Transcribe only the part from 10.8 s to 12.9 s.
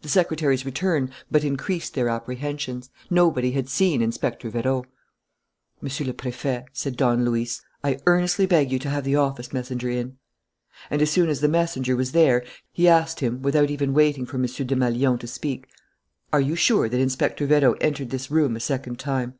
And, as soon as the messenger was there, he